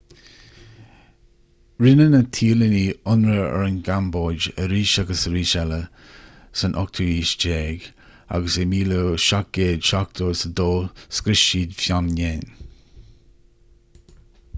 rinne 1.85 2.05
na 2.13 2.19
téalannaigh 2.37 2.95
ionradh 3.15 3.49
ar 3.57 3.65
an 3.65 3.75
gcambóid 3.89 4.47
arís 4.65 4.93
agus 5.03 5.25
arís 5.33 5.51
eile 5.65 5.77
san 6.63 6.75
18ú 6.87 7.11
haois 7.13 7.87
agus 8.41 8.57
i 8.67 8.69
1772 8.75 10.75
scrios 11.21 11.45
siad 11.51 11.77
phnom 11.85 12.13
phen 12.23 12.45